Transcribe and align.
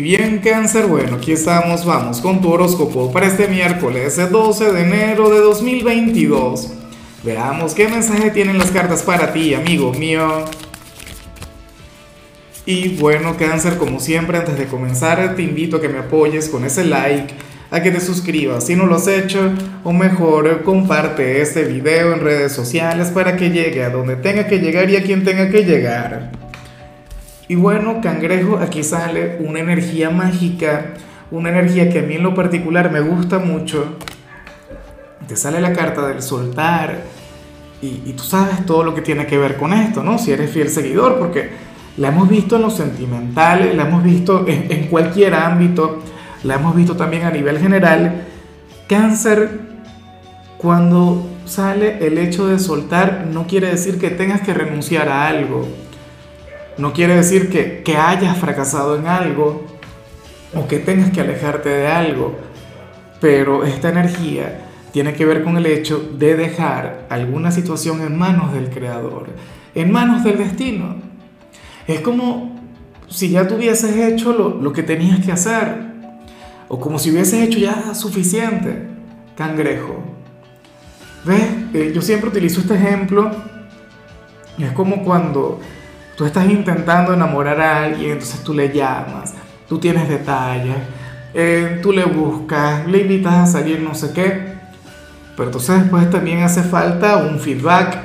Bien 0.00 0.38
cáncer, 0.38 0.86
bueno, 0.86 1.16
aquí 1.16 1.32
estamos, 1.32 1.84
vamos 1.84 2.20
con 2.20 2.40
tu 2.40 2.52
horóscopo 2.52 3.10
para 3.10 3.26
este 3.26 3.48
miércoles 3.48 4.16
12 4.30 4.72
de 4.72 4.82
enero 4.82 5.28
de 5.28 5.40
2022. 5.40 6.72
Veamos 7.24 7.74
qué 7.74 7.88
mensaje 7.88 8.30
tienen 8.30 8.58
las 8.58 8.70
cartas 8.70 9.02
para 9.02 9.32
ti, 9.32 9.54
amigo 9.54 9.92
mío. 9.92 10.44
Y 12.64 12.90
bueno 12.90 13.36
cáncer, 13.36 13.76
como 13.76 13.98
siempre, 13.98 14.38
antes 14.38 14.56
de 14.56 14.66
comenzar 14.66 15.34
te 15.34 15.42
invito 15.42 15.78
a 15.78 15.80
que 15.80 15.88
me 15.88 15.98
apoyes 15.98 16.48
con 16.48 16.64
ese 16.64 16.84
like, 16.84 17.34
a 17.72 17.82
que 17.82 17.90
te 17.90 18.00
suscribas 18.00 18.66
si 18.66 18.76
no 18.76 18.86
lo 18.86 18.94
has 18.94 19.08
hecho, 19.08 19.52
o 19.82 19.92
mejor 19.92 20.62
comparte 20.62 21.42
este 21.42 21.64
video 21.64 22.12
en 22.12 22.20
redes 22.20 22.52
sociales 22.52 23.08
para 23.08 23.36
que 23.36 23.50
llegue 23.50 23.82
a 23.82 23.90
donde 23.90 24.14
tenga 24.14 24.46
que 24.46 24.58
llegar 24.60 24.88
y 24.90 24.96
a 24.96 25.02
quien 25.02 25.24
tenga 25.24 25.50
que 25.50 25.64
llegar. 25.64 26.37
Y 27.48 27.54
bueno, 27.54 28.02
cangrejo, 28.02 28.58
aquí 28.58 28.84
sale 28.84 29.38
una 29.40 29.60
energía 29.60 30.10
mágica, 30.10 30.92
una 31.30 31.48
energía 31.48 31.88
que 31.88 32.00
a 32.00 32.02
mí 32.02 32.16
en 32.16 32.22
lo 32.22 32.34
particular 32.34 32.92
me 32.92 33.00
gusta 33.00 33.38
mucho. 33.38 33.96
Te 35.26 35.34
sale 35.34 35.58
la 35.62 35.72
carta 35.72 36.06
del 36.06 36.20
soltar 36.20 37.04
y, 37.80 38.12
tú 38.12 38.22
sabes 38.22 38.66
todo 38.66 38.84
lo 38.84 38.94
que 38.94 39.00
tiene 39.00 39.26
que 39.26 39.38
ver 39.38 39.56
con 39.56 39.72
esto, 39.72 40.02
¿no? 40.02 40.18
Si 40.18 40.30
eres 40.30 40.50
fiel 40.50 40.68
seguidor, 40.68 41.18
porque 41.18 41.48
la 41.96 42.08
hemos 42.08 42.28
visto 42.28 42.56
en 42.56 42.62
lo 42.62 42.70
sentimental, 42.70 43.74
la 43.74 43.88
hemos 43.88 44.04
visto 44.04 44.46
en, 44.46 44.70
en 44.70 44.88
cualquier 44.88 45.32
ámbito, 45.32 46.02
la 46.44 46.56
hemos 46.56 46.76
visto 46.76 46.96
también 46.96 47.24
a 47.24 47.30
nivel 47.30 47.58
general. 47.58 48.26
Cáncer, 48.86 49.60
cuando 50.58 51.26
sale 51.46 52.06
el 52.06 52.18
hecho 52.18 52.46
de 52.46 52.58
soltar, 52.58 53.26
no 53.32 53.46
quiere 53.46 53.68
decir 53.68 53.98
que 53.98 54.10
tengas 54.10 54.42
que 54.42 54.52
renunciar 54.52 55.08
a 55.08 55.28
algo 55.28 55.66
no 56.78 56.92
quiere 56.92 57.16
decir 57.16 57.50
que, 57.50 57.82
que 57.82 57.96
hayas 57.96 58.38
fracasado 58.38 58.96
en 58.96 59.06
algo 59.06 59.66
o 60.54 60.66
que 60.66 60.78
tengas 60.78 61.10
que 61.10 61.20
alejarte 61.20 61.68
de 61.68 61.88
algo, 61.88 62.38
pero 63.20 63.64
esta 63.64 63.90
energía 63.90 64.64
tiene 64.92 65.12
que 65.12 65.26
ver 65.26 65.44
con 65.44 65.56
el 65.56 65.66
hecho 65.66 65.98
de 65.98 66.36
dejar 66.36 67.06
alguna 67.10 67.50
situación 67.50 68.00
en 68.00 68.16
manos 68.16 68.52
del 68.52 68.70
creador, 68.70 69.26
en 69.74 69.92
manos 69.92 70.24
del 70.24 70.38
destino. 70.38 70.96
Es 71.86 72.00
como 72.00 72.58
si 73.08 73.30
ya 73.30 73.46
tuvieses 73.48 73.96
hecho 73.96 74.32
lo, 74.32 74.50
lo 74.50 74.72
que 74.72 74.82
tenías 74.82 75.24
que 75.24 75.32
hacer, 75.32 75.88
o 76.68 76.78
como 76.78 76.98
si 76.98 77.10
hubieses 77.10 77.42
hecho 77.42 77.58
ya 77.58 77.94
suficiente, 77.94 78.86
cangrejo. 79.36 80.02
¿Ves? 81.24 81.42
Eh, 81.74 81.92
yo 81.94 82.02
siempre 82.02 82.30
utilizo 82.30 82.60
este 82.60 82.74
ejemplo, 82.74 83.30
es 84.58 84.72
como 84.72 85.04
cuando 85.04 85.60
Tú 86.18 86.24
estás 86.24 86.50
intentando 86.50 87.14
enamorar 87.14 87.60
a 87.60 87.84
alguien, 87.84 88.10
entonces 88.10 88.42
tú 88.42 88.52
le 88.52 88.72
llamas, 88.72 89.34
tú 89.68 89.78
tienes 89.78 90.08
detalles, 90.08 90.74
eh, 91.32 91.78
tú 91.80 91.92
le 91.92 92.04
buscas, 92.06 92.88
le 92.88 93.02
invitas 93.02 93.34
a 93.34 93.46
salir, 93.46 93.80
no 93.80 93.94
sé 93.94 94.12
qué. 94.12 94.54
Pero 95.36 95.50
entonces 95.50 95.80
después 95.80 96.10
también 96.10 96.42
hace 96.42 96.64
falta 96.64 97.18
un 97.18 97.38
feedback, 97.38 97.98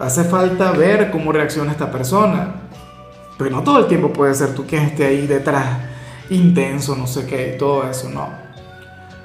hace 0.00 0.24
falta 0.24 0.72
ver 0.72 1.12
cómo 1.12 1.30
reacciona 1.30 1.70
esta 1.70 1.88
persona. 1.88 2.56
Pero 3.38 3.50
no 3.50 3.62
todo 3.62 3.78
el 3.78 3.86
tiempo 3.86 4.12
puede 4.12 4.34
ser 4.34 4.52
tú 4.52 4.66
quien 4.66 4.82
esté 4.82 5.06
ahí 5.06 5.28
detrás, 5.28 5.66
intenso, 6.30 6.96
no 6.96 7.06
sé 7.06 7.26
qué, 7.26 7.54
todo 7.56 7.88
eso, 7.88 8.08
no. 8.08 8.28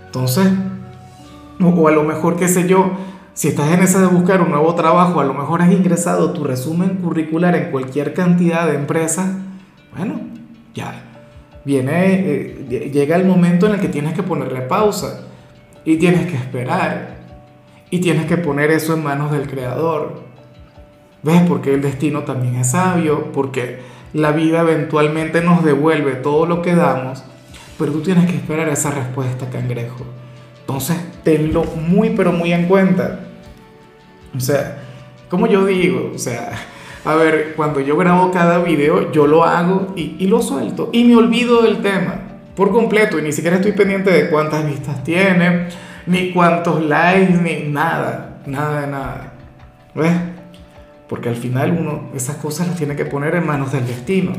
Entonces, 0.06 0.48
o 1.60 1.88
a 1.88 1.92
lo 1.92 2.04
mejor, 2.04 2.36
qué 2.36 2.48
sé 2.48 2.68
yo, 2.68 2.92
si 3.40 3.48
estás 3.48 3.72
en 3.72 3.82
esa 3.82 4.02
de 4.02 4.08
buscar 4.08 4.42
un 4.42 4.50
nuevo 4.50 4.76
trabajo, 4.76 5.22
a 5.22 5.24
lo 5.24 5.34
mejor 5.34 5.62
has 5.62 5.72
ingresado 5.72 6.34
tu 6.34 6.44
resumen 6.44 6.98
curricular 6.98 7.56
en 7.56 7.72
cualquier 7.72 8.14
cantidad 8.14 8.68
de 8.68 8.76
empresas, 8.76 9.30
bueno, 9.96 10.20
ya 10.74 11.04
viene, 11.64 12.16
eh, 12.16 12.90
llega 12.94 13.16
el 13.16 13.24
momento 13.24 13.68
en 13.68 13.76
el 13.76 13.80
que 13.80 13.88
tienes 13.88 14.14
que 14.14 14.24
ponerle 14.24 14.60
pausa 14.64 15.22
y 15.86 15.96
tienes 15.96 16.28
que 16.28 16.36
esperar 16.36 17.16
y 17.90 18.00
tienes 18.00 18.26
que 18.26 18.36
poner 18.36 18.72
eso 18.72 18.94
en 18.94 19.06
manos 19.06 19.32
del 19.32 19.48
creador. 19.48 20.22
¿Ves? 21.24 21.42
Porque 21.48 21.74
el 21.74 21.82
destino 21.82 22.24
también 22.24 22.58
es 22.58 22.72
sabio, 22.72 23.32
porque 23.32 23.80
la 24.12 24.34
vida 24.34 24.60
eventualmente 24.64 25.42
nos 25.42 25.64
devuelve 25.64 26.16
todo 26.16 26.46
lo 26.46 26.62
que 26.62 26.76
damos, 26.76 27.24
pero 27.78 27.94
tú 27.94 28.02
tienes 28.02 28.30
que 28.30 28.36
esperar 28.36 28.68
esa 28.68 28.92
respuesta, 28.92 29.50
cangrejo. 29.50 30.04
Entonces, 30.60 30.98
tenlo 31.24 31.64
muy, 31.64 32.10
pero 32.10 32.34
muy 32.34 32.52
en 32.52 32.68
cuenta. 32.68 33.28
O 34.36 34.40
sea, 34.40 34.78
como 35.30 35.48
yo 35.48 35.66
digo, 35.66 36.12
o 36.14 36.18
sea, 36.18 36.52
a 37.06 37.16
ver, 37.16 37.54
cuando 37.56 37.80
yo 37.80 37.96
grabo 37.98 38.32
cada 38.32 38.60
video, 38.60 39.12
yo 39.12 39.26
lo 39.26 39.44
hago 39.44 39.94
y, 39.96 40.28
lo 40.28 40.42
suelto 40.42 40.90
y 40.92 41.04
me 41.06 41.16
olvido 41.16 41.62
del 41.62 41.82
tema 41.82 42.20
por 42.56 42.72
completo 42.72 43.18
y 43.18 43.22
ni 43.22 43.32
siquiera 43.32 43.58
estoy 43.58 43.72
pendiente 43.72 44.12
de 44.12 44.30
cuántas 44.30 44.66
vistas 44.66 45.04
tiene, 45.04 45.70
ni 46.06 46.32
cuántos 46.34 46.84
likes, 46.84 47.34
ni 47.34 47.72
nada, 47.72 48.42
nada 48.46 48.82
de 48.82 48.88
nada. 48.88 49.34
¿Ves? 49.96 50.14
Porque 51.08 51.30
al 51.30 51.36
final 51.36 51.78
uno 51.80 52.10
esas 52.14 52.36
cosas 52.36 52.68
las 52.68 52.76
tiene 52.76 52.96
que 52.96 53.06
poner 53.06 53.36
en 53.36 53.48
manos 53.48 53.72
del 53.72 53.88
destino. 53.88 54.34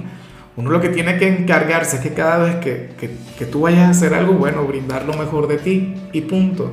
Uno 0.57 0.71
lo 0.71 0.81
que 0.81 0.91
tiene 0.91 1.17
que 1.19 1.29
encargarse 1.29 1.97
es 1.97 2.03
que 2.03 2.13
cada 2.13 2.45
vez 2.45 2.57
que, 2.57 2.91
que, 2.99 3.17
que 3.39 3.47
tú 3.47 3.63
vayas 3.63 3.87
a 3.87 3.91
hacer 3.91 4.13
algo 4.13 4.35
bueno, 4.35 4.65
brindar 4.65 5.07
lo 5.07 5.15
mejor 5.15 5.49
de 5.49 5.57
ti 5.57 5.95
y 6.13 6.21
punto. 6.23 6.71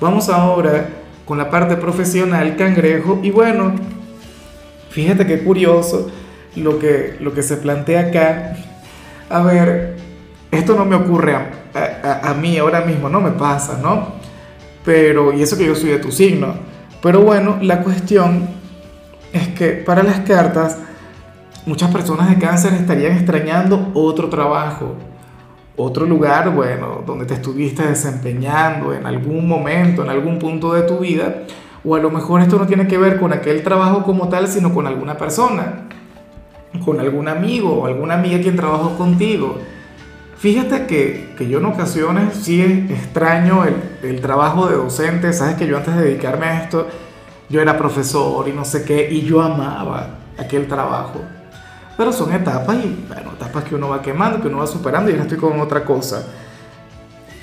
Vamos 0.00 0.28
ahora 0.28 0.88
con 1.24 1.38
la 1.38 1.50
parte 1.50 1.76
profesional 1.76 2.56
cangrejo. 2.56 3.20
Y 3.22 3.30
bueno, 3.30 3.74
fíjate 4.90 5.26
qué 5.26 5.42
curioso 5.42 6.10
lo 6.56 6.78
que, 6.78 7.16
lo 7.20 7.32
que 7.32 7.42
se 7.42 7.56
plantea 7.56 8.08
acá. 8.08 8.56
A 9.30 9.42
ver, 9.42 9.96
esto 10.50 10.74
no 10.74 10.84
me 10.84 10.96
ocurre 10.96 11.34
a, 11.34 12.20
a, 12.22 12.34
mí 12.34 12.58
ahora 12.58 12.82
mismo, 12.82 13.08
no 13.08 13.20
me 13.20 13.30
pasa, 13.30 13.78
¿no? 13.82 14.14
Pero, 14.84 15.32
y 15.32 15.42
eso 15.42 15.56
que 15.56 15.66
yo 15.66 15.74
soy 15.74 15.90
de 15.90 15.98
tu 15.98 16.12
signo. 16.12 16.54
Pero 17.00 17.22
bueno, 17.22 17.58
la 17.62 17.82
cuestión 17.82 18.48
es 19.32 19.48
que 19.48 19.72
para 19.72 20.02
las 20.02 20.20
cartas, 20.20 20.78
muchas 21.64 21.90
personas 21.90 22.28
de 22.28 22.38
cáncer 22.38 22.74
estarían 22.74 23.12
extrañando 23.12 23.90
otro 23.94 24.28
trabajo 24.28 24.96
otro 25.76 26.06
lugar, 26.06 26.50
bueno, 26.50 27.02
donde 27.06 27.24
te 27.24 27.34
estuviste 27.34 27.86
desempeñando 27.86 28.92
en 28.92 29.06
algún 29.06 29.48
momento, 29.48 30.02
en 30.02 30.10
algún 30.10 30.38
punto 30.38 30.74
de 30.74 30.82
tu 30.82 30.98
vida, 30.98 31.44
o 31.84 31.96
a 31.96 31.98
lo 31.98 32.10
mejor 32.10 32.42
esto 32.42 32.58
no 32.58 32.66
tiene 32.66 32.86
que 32.86 32.98
ver 32.98 33.18
con 33.18 33.32
aquel 33.32 33.62
trabajo 33.62 34.02
como 34.02 34.28
tal, 34.28 34.48
sino 34.48 34.72
con 34.74 34.86
alguna 34.86 35.16
persona, 35.16 35.88
con 36.84 37.00
algún 37.00 37.28
amigo 37.28 37.72
o 37.72 37.86
alguna 37.86 38.14
amiga 38.14 38.40
quien 38.40 38.56
trabajó 38.56 38.96
contigo. 38.96 39.58
Fíjate 40.36 40.86
que, 40.86 41.34
que 41.38 41.48
yo 41.48 41.58
en 41.58 41.66
ocasiones 41.66 42.34
sí 42.34 42.60
extraño 42.90 43.64
el, 43.64 43.76
el 44.02 44.20
trabajo 44.20 44.66
de 44.66 44.76
docente, 44.76 45.32
sabes 45.32 45.54
que 45.54 45.66
yo 45.66 45.76
antes 45.76 45.96
de 45.96 46.02
dedicarme 46.02 46.46
a 46.46 46.62
esto, 46.62 46.88
yo 47.48 47.60
era 47.60 47.78
profesor 47.78 48.48
y 48.48 48.52
no 48.52 48.64
sé 48.64 48.84
qué, 48.84 49.08
y 49.10 49.22
yo 49.22 49.40
amaba 49.40 50.18
aquel 50.38 50.66
trabajo. 50.66 51.20
Pero 51.96 52.12
son 52.12 52.32
etapas 52.32 52.76
y, 52.76 53.06
etapas 53.42 53.64
que 53.64 53.74
uno 53.74 53.88
va 53.88 54.02
quemando, 54.02 54.40
que 54.40 54.48
uno 54.48 54.58
va 54.58 54.66
superando 54.66 55.10
y 55.10 55.14
ahora 55.14 55.24
estoy 55.24 55.38
con 55.38 55.60
otra 55.60 55.84
cosa. 55.84 56.26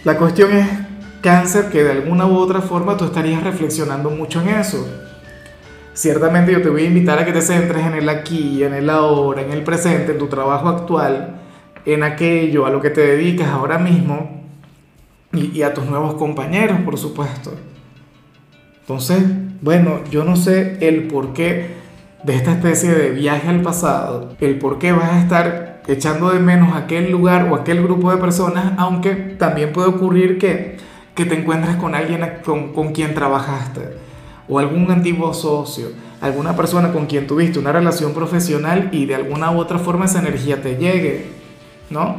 La 0.03 0.17
cuestión 0.17 0.51
es 0.51 0.67
cáncer 1.21 1.69
que 1.69 1.83
de 1.83 1.91
alguna 1.91 2.25
u 2.25 2.37
otra 2.37 2.61
forma 2.61 2.95
tú 2.97 3.05
estarías 3.05 3.43
reflexionando 3.43 4.09
mucho 4.09 4.41
en 4.41 4.49
eso. 4.49 4.87
Ciertamente 5.93 6.53
yo 6.53 6.61
te 6.61 6.69
voy 6.69 6.83
a 6.83 6.87
invitar 6.87 7.19
a 7.19 7.25
que 7.25 7.33
te 7.33 7.41
centres 7.41 7.85
en 7.85 7.93
el 7.93 8.07
aquí, 8.07 8.63
en 8.63 8.73
el 8.73 8.89
ahora, 8.89 9.41
en 9.41 9.51
el 9.51 9.63
presente, 9.63 10.13
en 10.13 10.17
tu 10.17 10.27
trabajo 10.27 10.69
actual, 10.69 11.41
en 11.85 12.03
aquello 12.03 12.66
a 12.66 12.69
lo 12.69 12.81
que 12.81 12.89
te 12.89 13.01
dedicas 13.01 13.49
ahora 13.49 13.77
mismo 13.77 14.43
y, 15.33 15.57
y 15.57 15.63
a 15.63 15.73
tus 15.73 15.85
nuevos 15.85 16.13
compañeros, 16.13 16.79
por 16.85 16.97
supuesto. 16.97 17.51
Entonces, 18.81 19.21
bueno, 19.61 19.99
yo 20.09 20.23
no 20.23 20.37
sé 20.37 20.77
el 20.79 21.07
por 21.07 21.33
qué 21.33 21.79
de 22.23 22.35
esta 22.35 22.51
especie 22.51 22.91
de 22.91 23.09
viaje 23.11 23.47
al 23.47 23.61
pasado, 23.61 24.35
el 24.39 24.57
por 24.57 24.79
qué 24.79 24.91
vas 24.91 25.11
a 25.11 25.19
estar 25.21 25.69
echando 25.94 26.29
de 26.29 26.39
menos 26.39 26.75
aquel 26.75 27.11
lugar 27.11 27.47
o 27.52 27.55
aquel 27.55 27.81
grupo 27.81 28.11
de 28.11 28.17
personas, 28.17 28.73
aunque 28.78 29.16
también 29.16 29.73
puede 29.73 29.90
ocurrir 29.90 30.37
que, 30.37 30.78
que 31.16 31.25
te 31.25 31.35
encuentres 31.35 31.75
con 31.78 31.96
alguien 31.96 32.22
con, 32.46 32.73
con 32.73 32.93
quien 32.93 33.14
trabajaste, 33.14 33.97
o 34.47 34.59
algún 34.59 34.90
antiguo 34.91 35.34
socio, 35.34 35.87
alguna 36.22 36.55
persona 36.55 36.91
con 36.91 37.08
quien 37.08 37.28
tuviste 37.28 37.59
una 37.59 37.72
relación 37.72 38.14
profesional 38.14 38.90
y 38.91 39.05
de 39.05 39.16
alguna 39.16 39.52
u 39.52 39.58
otra 39.58 39.79
forma 39.79 40.05
esa 40.05 40.19
energía 40.19 40.61
te 40.61 40.78
llegue, 40.78 41.25
¿no? 41.90 42.16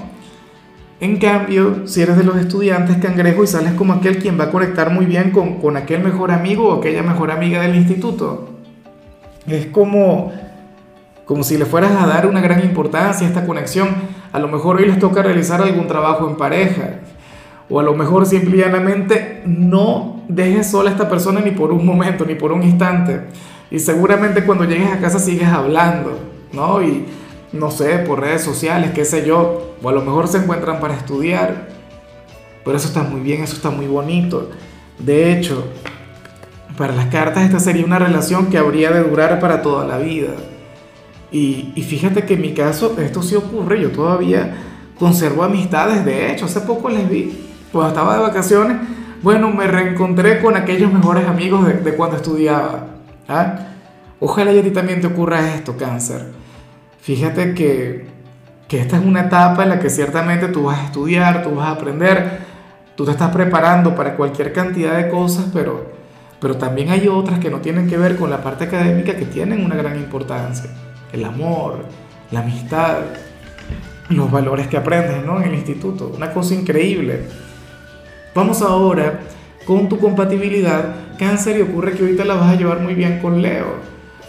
En 1.00 1.16
cambio, 1.16 1.86
si 1.86 2.02
eres 2.02 2.18
de 2.18 2.24
los 2.24 2.36
estudiantes 2.36 2.98
cangrejo 2.98 3.42
y 3.42 3.46
sales 3.46 3.72
como 3.72 3.94
aquel 3.94 4.18
quien 4.18 4.38
va 4.38 4.44
a 4.44 4.50
conectar 4.50 4.90
muy 4.90 5.06
bien 5.06 5.30
con, 5.30 5.58
con 5.58 5.78
aquel 5.78 6.02
mejor 6.02 6.30
amigo 6.30 6.68
o 6.68 6.78
aquella 6.78 7.02
mejor 7.02 7.30
amiga 7.30 7.62
del 7.62 7.74
instituto, 7.74 8.50
es 9.46 9.66
como, 9.66 10.32
como 11.30 11.44
si 11.44 11.56
le 11.56 11.64
fueras 11.64 11.92
a 11.92 12.08
dar 12.08 12.26
una 12.26 12.40
gran 12.40 12.58
importancia 12.58 13.24
a 13.24 13.30
esta 13.30 13.46
conexión. 13.46 13.88
A 14.32 14.40
lo 14.40 14.48
mejor 14.48 14.78
hoy 14.78 14.86
les 14.86 14.98
toca 14.98 15.22
realizar 15.22 15.62
algún 15.62 15.86
trabajo 15.86 16.28
en 16.28 16.34
pareja. 16.34 17.02
O 17.68 17.78
a 17.78 17.84
lo 17.84 17.94
mejor 17.94 18.26
simplemente 18.26 19.40
no 19.46 20.24
dejes 20.26 20.68
sola 20.72 20.90
a 20.90 20.92
esta 20.94 21.08
persona 21.08 21.38
ni 21.40 21.52
por 21.52 21.70
un 21.70 21.86
momento, 21.86 22.26
ni 22.26 22.34
por 22.34 22.50
un 22.50 22.64
instante. 22.64 23.28
Y 23.70 23.78
seguramente 23.78 24.44
cuando 24.44 24.64
llegues 24.64 24.90
a 24.90 24.98
casa 24.98 25.20
sigues 25.20 25.46
hablando, 25.46 26.18
¿no? 26.52 26.82
Y, 26.82 27.06
no 27.52 27.70
sé, 27.70 27.98
por 27.98 28.18
redes 28.18 28.42
sociales, 28.42 28.90
qué 28.92 29.04
sé 29.04 29.24
yo, 29.24 29.76
o 29.80 29.88
a 29.88 29.92
lo 29.92 30.02
mejor 30.02 30.26
se 30.26 30.38
encuentran 30.38 30.80
para 30.80 30.94
estudiar, 30.94 31.68
pero 32.64 32.76
eso 32.76 32.88
está 32.88 33.04
muy 33.04 33.20
bien, 33.20 33.44
eso 33.44 33.54
está 33.54 33.70
muy 33.70 33.86
bonito. 33.86 34.50
De 34.98 35.32
hecho, 35.32 35.62
para 36.76 36.92
las 36.92 37.06
cartas 37.06 37.44
esta 37.44 37.60
sería 37.60 37.84
una 37.84 38.00
relación 38.00 38.46
que 38.46 38.58
habría 38.58 38.90
de 38.90 39.04
durar 39.04 39.38
para 39.38 39.62
toda 39.62 39.86
la 39.86 39.98
vida. 39.98 40.30
Y, 41.32 41.72
y 41.74 41.82
fíjate 41.82 42.24
que 42.24 42.34
en 42.34 42.40
mi 42.40 42.54
caso 42.54 42.96
esto 42.98 43.22
sí 43.22 43.36
ocurre, 43.36 43.80
yo 43.80 43.90
todavía 43.90 44.56
conservo 44.98 45.44
amistades, 45.44 46.04
de 46.04 46.30
hecho, 46.30 46.44
hace 46.44 46.60
poco 46.60 46.90
les 46.90 47.08
vi, 47.08 47.32
pues 47.72 47.88
estaba 47.88 48.16
de 48.16 48.22
vacaciones, 48.22 48.76
bueno, 49.22 49.50
me 49.50 49.66
reencontré 49.66 50.40
con 50.40 50.56
aquellos 50.56 50.92
mejores 50.92 51.26
amigos 51.26 51.66
de, 51.66 51.74
de 51.74 51.94
cuando 51.94 52.16
estudiaba. 52.16 52.86
¿ah? 53.28 53.58
Ojalá 54.20 54.52
y 54.52 54.58
a 54.58 54.62
ti 54.62 54.70
también 54.70 55.00
te 55.00 55.06
ocurra 55.06 55.54
esto, 55.54 55.76
cáncer. 55.76 56.26
Fíjate 57.00 57.54
que, 57.54 58.06
que 58.68 58.80
esta 58.80 58.98
es 58.98 59.04
una 59.04 59.22
etapa 59.22 59.62
en 59.62 59.70
la 59.70 59.80
que 59.80 59.88
ciertamente 59.88 60.48
tú 60.48 60.64
vas 60.64 60.78
a 60.78 60.84
estudiar, 60.84 61.42
tú 61.42 61.54
vas 61.54 61.68
a 61.68 61.72
aprender, 61.72 62.40
tú 62.94 63.06
te 63.06 63.12
estás 63.12 63.30
preparando 63.30 63.94
para 63.94 64.16
cualquier 64.16 64.52
cantidad 64.52 64.96
de 64.96 65.08
cosas, 65.08 65.46
pero, 65.52 65.92
pero 66.40 66.56
también 66.56 66.90
hay 66.90 67.08
otras 67.08 67.38
que 67.38 67.48
no 67.48 67.60
tienen 67.60 67.88
que 67.88 67.96
ver 67.96 68.16
con 68.16 68.28
la 68.28 68.42
parte 68.42 68.64
académica 68.64 69.16
que 69.16 69.24
tienen 69.24 69.64
una 69.64 69.76
gran 69.76 69.96
importancia. 69.96 70.70
El 71.12 71.24
amor, 71.24 71.84
la 72.30 72.40
amistad, 72.40 72.98
los 74.10 74.30
valores 74.30 74.66
que 74.68 74.76
aprendes 74.76 75.24
¿no? 75.24 75.40
en 75.40 75.48
el 75.48 75.54
instituto. 75.54 76.12
Una 76.14 76.32
cosa 76.32 76.54
increíble. 76.54 77.22
Vamos 78.34 78.62
ahora 78.62 79.20
con 79.64 79.88
tu 79.88 79.98
compatibilidad. 79.98 81.16
Cáncer 81.18 81.58
y 81.58 81.62
ocurre 81.62 81.92
que 81.92 82.02
ahorita 82.02 82.24
la 82.24 82.34
vas 82.34 82.52
a 82.52 82.56
llevar 82.56 82.80
muy 82.80 82.94
bien 82.94 83.18
con 83.20 83.42
Leo, 83.42 83.74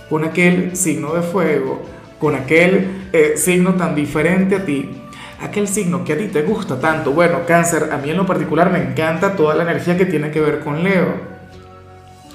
con 0.09 0.23
aquel 0.23 0.75
signo 0.75 1.13
de 1.13 1.21
fuego, 1.21 1.81
con 2.19 2.35
aquel 2.35 3.07
eh, 3.13 3.33
signo 3.37 3.75
tan 3.75 3.95
diferente 3.95 4.55
a 4.55 4.65
ti. 4.65 4.97
Aquel 5.41 5.67
signo 5.67 6.03
que 6.03 6.13
a 6.13 6.17
ti 6.17 6.27
te 6.27 6.43
gusta 6.43 6.79
tanto. 6.79 7.11
Bueno, 7.11 7.39
cáncer, 7.47 7.89
a 7.91 7.97
mí 7.97 8.09
en 8.09 8.17
lo 8.17 8.25
particular 8.25 8.71
me 8.71 8.79
encanta 8.79 9.35
toda 9.35 9.55
la 9.55 9.63
energía 9.63 9.97
que 9.97 10.05
tiene 10.05 10.29
que 10.29 10.41
ver 10.41 10.59
con 10.59 10.83
Leo. 10.83 11.31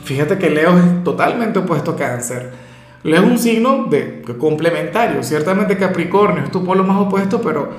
Fíjate 0.04 0.38
que 0.38 0.50
Leo 0.50 0.76
es 0.78 1.04
totalmente 1.04 1.58
opuesto 1.58 1.92
a 1.92 1.96
cáncer 1.96 2.65
es 3.14 3.20
un 3.20 3.38
signo 3.38 3.84
de, 3.84 4.22
complementario, 4.38 5.22
ciertamente 5.22 5.76
Capricornio 5.76 6.42
es 6.44 6.50
tu 6.50 6.64
polo 6.64 6.82
más 6.82 6.98
opuesto, 6.98 7.40
pero, 7.40 7.70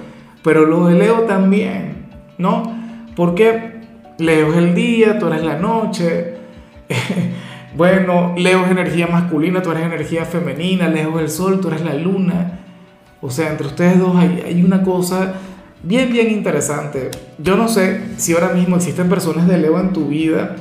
pero 0.44 0.66
lo 0.66 0.88
de 0.88 0.96
Leo 0.96 1.22
también, 1.22 2.06
¿no? 2.38 2.76
Porque 3.16 3.82
Leo 4.18 4.52
es 4.52 4.58
el 4.58 4.74
día, 4.74 5.20
tú 5.20 5.28
eres 5.28 5.44
la 5.44 5.58
noche. 5.58 6.36
bueno, 7.76 8.34
Leo 8.38 8.64
es 8.66 8.72
energía 8.72 9.08
masculina, 9.08 9.62
tú 9.62 9.72
eres 9.72 9.84
energía 9.84 10.26
femenina, 10.26 10.88
Leo 10.88 11.18
es 11.18 11.24
el 11.24 11.30
sol, 11.30 11.60
tú 11.60 11.68
eres 11.68 11.82
la 11.82 11.94
luna. 11.94 12.60
O 13.20 13.30
sea, 13.30 13.50
entre 13.50 13.68
ustedes 13.68 14.00
dos 14.00 14.16
hay, 14.16 14.44
hay 14.46 14.64
una 14.64 14.84
cosa 14.84 15.34
bien, 15.84 16.12
bien 16.12 16.32
interesante. 16.32 17.12
Yo 17.38 17.56
no 17.56 17.68
sé 17.68 18.02
si 18.18 18.34
ahora 18.34 18.50
mismo 18.50 18.76
existen 18.76 19.10
personas 19.10 19.48
de 19.48 19.58
Leo 19.58 19.80
en 19.80 19.94
tu 19.94 20.08
vida, 20.08 20.56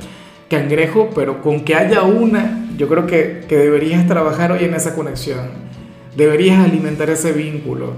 cangrejo, 0.48 1.10
pero 1.14 1.43
con 1.43 1.64
que 1.64 1.75
haya 1.75 2.02
una 2.02 2.66
yo 2.76 2.88
creo 2.88 3.06
que, 3.06 3.44
que 3.48 3.56
deberías 3.56 4.06
trabajar 4.06 4.52
hoy 4.52 4.64
en 4.64 4.75
esa 4.75 4.94
conexión. 4.94 5.48
Deberías 6.16 6.64
alimentar 6.64 7.08
ese 7.10 7.32
vínculo. 7.32 7.94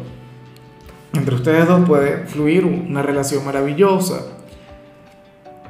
Entre 1.12 1.34
ustedes 1.34 1.66
dos 1.66 1.86
puede 1.86 2.26
fluir 2.26 2.64
una 2.64 3.02
relación 3.02 3.44
maravillosa. 3.44 4.22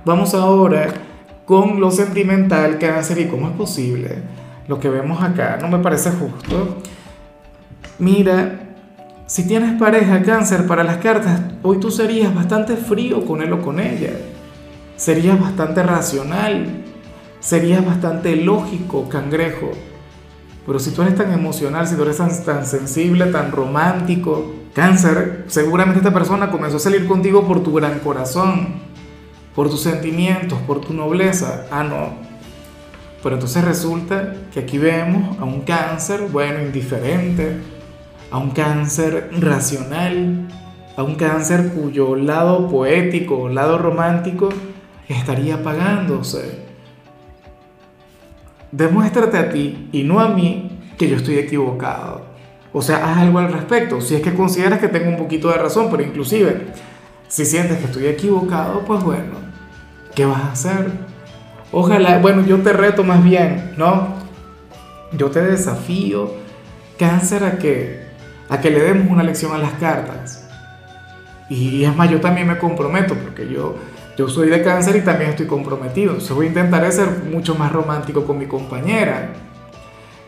Vamos 0.05 0.35
ahora 0.35 0.89
con 1.45 1.81
lo 1.81 1.91
sentimental, 1.91 2.79
cáncer, 2.79 3.19
y 3.19 3.27
cómo 3.27 3.49
es 3.49 3.55
posible. 3.55 4.17
Lo 4.67 4.79
que 4.79 4.91
vemos 4.91 5.23
acá 5.23 5.59
no 5.61 5.69
me 5.69 5.79
parece 5.79 6.11
justo. 6.11 6.83
Mira, 7.99 8.75
si 9.27 9.47
tienes 9.47 9.79
pareja 9.79 10.23
cáncer 10.23 10.67
para 10.67 10.85
las 10.85 10.99
cartas, 10.99 11.41
hoy 11.63 11.79
tú 11.81 11.91
serías 11.91 12.35
bastante 12.35 12.77
frío 12.77 13.25
con 13.25 13.41
él 13.41 13.53
o 13.53 13.63
con 13.63 13.81
ella. 13.81 14.11
Serías 14.99 15.41
bastante 15.41 15.83
racional 15.83 16.85
sería 17.41 17.81
bastante 17.81 18.37
lógico, 18.37 19.09
cangrejo. 19.09 19.71
Pero 20.67 20.79
si 20.79 20.91
tú 20.91 21.03
eres 21.03 21.15
tan 21.17 21.33
emocional, 21.33 21.87
si 21.87 21.97
tú 21.97 22.03
eres 22.03 22.19
tan, 22.19 22.67
sensible, 22.67 23.27
tan 23.27 23.53
romántico, 23.53 24.55
cáncer, 24.75 25.45
seguramente 25.49 26.01
esta 26.01 26.13
persona 26.13 26.51
comenzó 26.51 26.77
a 26.77 26.81
salir 26.81 27.07
contigo 27.07 27.47
por 27.47 27.63
tu 27.63 27.73
gran 27.73 28.01
corazón, 28.01 28.75
por 29.55 29.71
tus 29.71 29.81
sentimientos, 29.81 30.59
por 30.67 30.81
tu 30.81 30.93
nobleza. 30.93 31.67
Ah, 31.71 31.85
no. 31.85 32.29
Pero 33.23 33.37
entonces 33.37 33.65
resulta 33.65 34.35
que 34.53 34.61
aquí 34.61 34.79
vemos 34.79 35.39
a 35.39 35.45
un 35.45 35.63
cáncer, 35.63 36.29
bueno, 36.31 36.61
indiferente, 36.61 37.57
a 38.31 38.39
un 38.39 38.51
cáncer 38.51 39.31
racional, 39.41 40.49
a 40.97 41.03
un 41.03 41.15
cáncer 41.15 41.73
cuyo 41.73 42.15
lado 42.15 42.69
poético, 42.69 43.49
lado 43.49 43.79
romántico, 43.79 44.51
estaría 45.09 45.57
apagándose 45.57 46.69
demuéstrate 48.73 49.39
a 49.39 49.51
ti 49.51 49.89
y 49.93 50.03
no 50.03 50.21
a 50.21 50.29
mí 50.29 50.71
que 50.97 51.09
yo 51.09 51.17
estoy 51.17 51.39
equivocado. 51.39 52.27
O 52.73 52.83
sea, 52.83 53.11
haz 53.11 53.19
algo 53.19 53.39
al 53.39 53.53
respecto. 53.53 54.01
Si 54.01 54.15
es 54.15 54.21
que 54.21 54.35
consideras 54.35 54.79
que 54.79 54.89
tengo 54.89 55.09
un 55.09 55.17
poquito 55.17 55.49
de 55.49 55.59
razón, 55.59 55.89
pero 55.91 56.03
inclusive, 56.03 56.67
si 57.29 57.45
sientes 57.45 57.79
que 57.79 57.87
estoy 57.87 58.07
equivocado, 58.07 58.85
pues 58.85 59.03
bueno, 59.03 59.35
¿qué 60.15 60.27
vas 60.27 60.43
a 60.43 60.53
hacer? 60.53 60.91
Ojalá, 61.73 62.19
bueno, 62.19 62.45
yo 62.45 62.59
te 62.61 62.73
reto 62.73 63.05
más 63.05 63.23
bien, 63.23 63.73
¿no? 63.77 64.17
Yo 65.13 65.31
te 65.31 65.41
desafío, 65.41 66.33
cáncer, 66.99 67.45
a 67.45 67.59
que, 67.59 68.07
a 68.49 68.61
que 68.61 68.71
le 68.71 68.81
demos 68.81 69.11
una 69.11 69.23
lección 69.23 69.53
a 69.53 69.59
las 69.59 69.73
cartas. 69.73 70.49
Y 71.49 71.85
es 71.85 71.97
más, 71.97 72.11
yo 72.11 72.21
también 72.21 72.47
me 72.47 72.59
comprometo, 72.59 73.15
porque 73.15 73.49
yo 73.49 73.77
yo 74.19 74.29
soy 74.29 74.49
de 74.49 74.65
cáncer 74.65 74.97
y 74.97 75.03
también 75.03 75.31
estoy 75.31 75.47
comprometido. 75.47 76.11
Entonces 76.11 76.35
voy 76.35 76.47
a 76.47 76.49
intentar 76.49 76.91
ser 76.91 77.09
mucho 77.31 77.55
más 77.55 77.73
romántico 77.73 78.25
con 78.25 78.37
mi 78.37 78.47
compañera. 78.47 79.31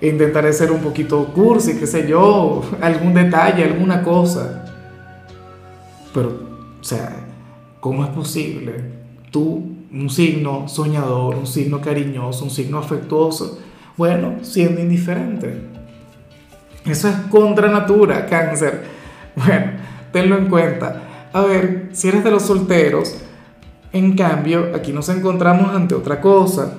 Intentaré 0.00 0.52
ser 0.52 0.70
un 0.70 0.78
poquito 0.78 1.24
cursi, 1.34 1.76
qué 1.76 1.88
sé 1.88 2.06
yo, 2.06 2.62
algún 2.80 3.12
detalle, 3.14 3.64
alguna 3.64 4.00
cosa. 4.04 4.64
Pero, 6.14 6.28
o 6.80 6.84
sea, 6.84 7.16
¿cómo 7.80 8.04
es 8.04 8.10
posible? 8.10 8.74
Tú, 9.32 9.74
un 9.92 10.08
signo 10.08 10.68
soñador, 10.68 11.34
un 11.34 11.48
signo 11.48 11.80
cariñoso, 11.80 12.44
un 12.44 12.50
signo 12.50 12.78
afectuoso, 12.78 13.58
bueno, 13.96 14.36
siendo 14.42 14.80
indiferente. 14.80 15.62
Eso 16.84 17.08
es 17.08 17.16
contra 17.28 17.68
natura, 17.68 18.26
cáncer. 18.26 19.00
Bueno, 19.36 19.72
tenlo 20.12 20.36
en 20.36 20.48
cuenta. 20.48 21.02
A 21.32 21.42
ver, 21.42 21.90
si 21.92 22.08
eres 22.08 22.24
de 22.24 22.32
los 22.32 22.42
solteros, 22.42 23.16
en 23.92 24.16
cambio, 24.16 24.70
aquí 24.74 24.92
nos 24.92 25.08
encontramos 25.08 25.74
ante 25.74 25.94
otra 25.94 26.20
cosa. 26.20 26.74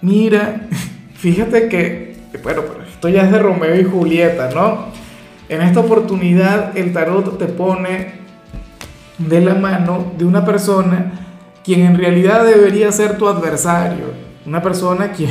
Mira, 0.00 0.68
fíjate 1.14 1.68
que, 1.68 2.16
bueno, 2.42 2.62
esto 2.88 3.08
ya 3.08 3.22
es 3.22 3.32
de 3.32 3.38
Romeo 3.38 3.78
y 3.78 3.84
Julieta, 3.84 4.50
¿no? 4.54 4.86
En 5.48 5.60
esta 5.60 5.80
oportunidad 5.80 6.76
el 6.76 6.92
tarot 6.92 7.38
te 7.38 7.46
pone 7.46 8.14
de 9.18 9.40
la 9.40 9.54
mano 9.54 10.12
de 10.16 10.24
una 10.24 10.44
persona 10.44 11.12
quien 11.62 11.80
en 11.80 11.96
realidad 11.96 12.44
debería 12.44 12.90
ser 12.92 13.16
tu 13.16 13.28
adversario, 13.28 14.06
una 14.44 14.62
persona 14.62 15.12
quien, 15.12 15.30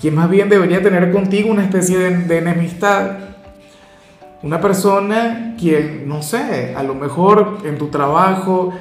quien 0.00 0.14
más 0.14 0.30
bien 0.30 0.48
debería 0.48 0.82
tener 0.82 1.10
contigo 1.12 1.50
una 1.50 1.62
especie 1.62 1.98
de, 1.98 2.18
de 2.18 2.38
enemistad, 2.38 3.10
una 4.42 4.60
persona 4.60 5.54
quien, 5.58 6.06
no 6.06 6.22
sé, 6.22 6.74
a 6.76 6.82
lo 6.82 6.94
mejor 6.94 7.58
en 7.64 7.78
tu 7.78 7.88
trabajo, 7.88 8.72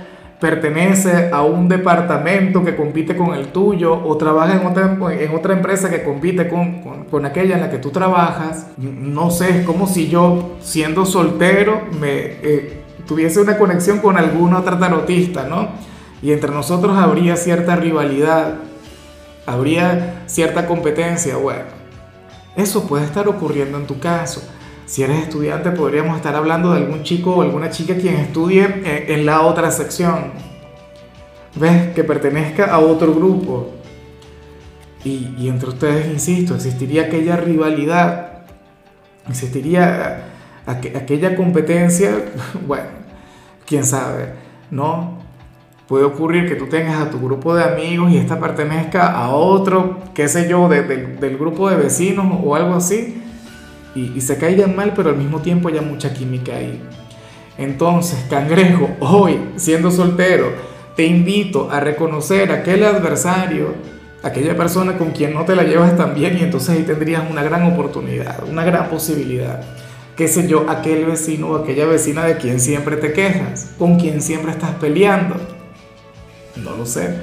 pertenece 0.44 1.30
a 1.32 1.42
un 1.42 1.70
departamento 1.70 2.66
que 2.66 2.76
compite 2.76 3.16
con 3.16 3.34
el 3.34 3.54
tuyo 3.54 3.94
o 3.94 4.18
trabaja 4.18 4.60
en 4.60 4.68
otra, 4.68 4.98
en 5.14 5.34
otra 5.34 5.54
empresa 5.54 5.90
que 5.90 6.04
compite 6.04 6.50
con, 6.50 7.06
con, 7.10 7.26
aquella 7.26 7.56
en 7.56 7.62
la 7.62 7.72
que 7.72 7.78
tú 7.78 7.92
trabajas. 7.92 8.68
No 8.76 9.32
sé, 9.32 9.60
es 9.60 9.66
como 9.66 9.88
si 9.88 10.10
yo, 10.10 10.58
siendo 10.60 11.06
soltero, 11.06 11.84
me 11.98 12.10
eh, 12.44 12.84
tuviese 13.08 13.40
una 13.40 13.58
conexión 13.58 14.00
con 14.00 14.18
algún 14.18 14.54
otro 14.54 14.78
tarotista, 14.78 15.48
¿no? 15.48 15.70
Y 16.22 16.34
entre 16.34 16.52
nosotros 16.52 16.98
habría 16.98 17.38
cierta 17.38 17.78
rivalidad, 17.78 18.56
habría 19.46 20.24
cierta 20.26 20.68
competencia. 20.68 21.38
Bueno, 21.38 21.64
eso 22.58 22.86
puede 22.86 23.06
estar 23.06 23.30
ocurriendo 23.30 23.78
en 23.78 23.88
tu 23.88 23.98
caso. 23.98 24.44
Si 24.86 25.02
eres 25.02 25.24
estudiante, 25.24 25.72
podríamos 25.72 26.18
estar 26.18 26.36
hablando 26.36 26.72
de 26.72 26.80
algún 26.80 27.04
chico 27.04 27.36
o 27.36 27.42
alguna 27.42 27.70
chica 27.70 27.96
quien 27.96 28.16
estudie 28.16 28.68
en 28.86 29.26
la 29.26 29.42
otra 29.42 29.72
sección. 29.72 30.32
¿Ves? 31.56 31.94
Que 31.94 32.04
pertenezca 32.04 32.66
a 32.66 32.80
otro 32.80 33.14
grupo. 33.14 33.70
Y, 35.06 35.48
entre 35.48 35.70
ustedes, 35.70 36.08
insisto, 36.08 36.56
existiría 36.56 37.04
aquella 37.04 37.36
rivalidad, 37.36 38.46
existiría 39.28 40.30
aquella 40.66 41.36
competencia, 41.36 42.12
bueno, 42.68 42.86
quién 43.66 43.84
sabe, 43.84 44.34
¿no? 44.72 45.22
Puede 45.88 46.06
ocurrir 46.06 46.48
que 46.48 46.56
tú 46.56 46.68
tengas 46.68 47.02
a 47.02 47.10
tu 47.10 47.20
grupo 47.20 47.54
de 47.54 47.66
amigos 47.66 48.12
y 48.12 48.18
esta 48.18 48.40
pertenezca 48.40 49.12
a 49.12 49.32
otro, 49.32 50.00
qué 50.14 50.30
sé 50.30 50.48
yo, 50.48 50.70
del 50.70 51.38
grupo 51.38 51.70
de 51.70 51.76
vecinos 51.76 52.40
o 52.42 52.56
algo 52.56 52.76
así 52.76 53.23
y, 53.96 54.22
se 54.22 54.38
caigan 54.38 54.76
mal, 54.76 54.94
pero 54.96 55.10
al 55.10 55.18
mismo 55.18 55.40
tiempo 55.40 55.70
haya 55.70 55.82
mucha 55.82 56.14
química 56.14 56.56
ahí. 56.56 56.82
Entonces, 57.58 58.26
cangrejo, 58.30 58.90
hoy, 59.00 59.40
siendo 59.56 59.92
soltero, 59.92 60.52
te 60.96 61.06
invito 61.06 61.70
a 61.72 61.80
reconocer 61.80 62.52
aquel 62.52 62.84
adversario, 62.84 63.76
aquella 64.24 64.58
persona 64.58 64.98
con 64.98 65.12
quien 65.12 65.34
no 65.34 65.46
te 65.46 65.56
la 65.56 65.64
llevas 65.64 65.96
tan 65.96 66.16
bien 66.16 66.38
y 66.38 66.42
entonces 66.42 66.70
ahí 66.70 66.84
tendrías 66.84 67.30
una 67.30 67.44
gran 67.44 67.72
oportunidad, 67.72 68.44
una 68.50 68.64
gran 68.64 68.90
posibilidad. 68.90 69.62
Qué 70.16 70.28
sé 70.28 70.48
yo, 70.48 70.66
aquel 70.70 71.06
vecino 71.06 71.50
o 71.50 71.56
aquella 71.58 71.86
vecina 71.86 72.24
de 72.26 72.38
quien 72.38 72.60
siempre 72.60 72.98
te 72.98 73.14
quejas, 73.14 73.74
con 73.78 74.00
quien 74.00 74.22
siempre 74.22 74.52
estás 74.52 74.72
peleando. 74.76 75.36
No 76.56 76.78
lo 76.78 76.86
sé. 76.86 77.16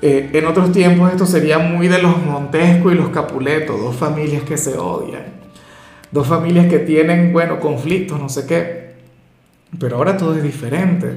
Eh, 0.00 0.30
en 0.32 0.46
otros 0.46 0.72
tiempos 0.72 1.10
esto 1.10 1.26
sería 1.26 1.58
muy 1.58 1.88
de 1.88 2.00
los 2.00 2.22
Montesco 2.22 2.90
y 2.90 2.94
los 2.94 3.08
Capuleto, 3.08 3.76
dos 3.76 3.96
familias 3.96 4.42
que 4.42 4.56
se 4.56 4.78
odian 4.78 5.37
dos 6.10 6.26
familias 6.26 6.66
que 6.66 6.78
tienen, 6.78 7.32
bueno, 7.32 7.60
conflictos, 7.60 8.20
no 8.20 8.28
sé 8.28 8.46
qué. 8.46 8.88
Pero 9.78 9.96
ahora 9.96 10.16
todo 10.16 10.34
es 10.36 10.42
diferente. 10.42 11.08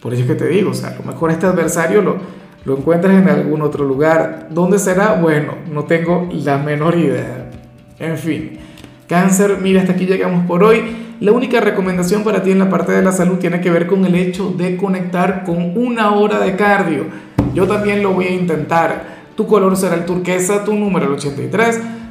Por 0.00 0.14
eso 0.14 0.22
es 0.22 0.28
que 0.28 0.34
te 0.34 0.48
digo, 0.48 0.70
o 0.70 0.74
sea, 0.74 0.90
a 0.90 0.96
lo 0.96 1.02
mejor 1.02 1.30
este 1.30 1.46
adversario 1.46 2.02
lo, 2.02 2.16
lo 2.64 2.78
encuentras 2.78 3.14
en 3.20 3.28
algún 3.28 3.62
otro 3.62 3.84
lugar. 3.84 4.48
¿Dónde 4.50 4.78
será? 4.78 5.14
Bueno, 5.14 5.54
no 5.72 5.84
tengo 5.84 6.28
la 6.32 6.58
menor 6.58 6.96
idea. 6.96 7.50
En 7.98 8.16
fin, 8.16 8.58
cáncer, 9.08 9.58
mira, 9.60 9.80
hasta 9.80 9.92
aquí 9.92 10.06
llegamos 10.06 10.46
por 10.46 10.62
hoy. 10.62 10.96
La 11.20 11.32
única 11.32 11.60
recomendación 11.60 12.22
para 12.22 12.42
ti 12.42 12.52
en 12.52 12.60
la 12.60 12.70
parte 12.70 12.92
de 12.92 13.02
la 13.02 13.10
salud 13.10 13.38
tiene 13.38 13.60
que 13.60 13.70
ver 13.70 13.88
con 13.88 14.04
el 14.04 14.14
hecho 14.14 14.52
de 14.52 14.76
conectar 14.76 15.42
con 15.44 15.76
una 15.76 16.12
hora 16.12 16.38
de 16.38 16.54
cardio. 16.54 17.06
Yo 17.54 17.66
también 17.66 18.04
lo 18.04 18.12
voy 18.12 18.26
a 18.26 18.30
intentar. 18.30 19.18
Tu 19.34 19.46
color 19.46 19.76
será 19.76 19.96
el 19.96 20.04
turquesa, 20.04 20.64
tu 20.64 20.74
número 20.74 21.06
el 21.06 21.12
83 21.12 21.80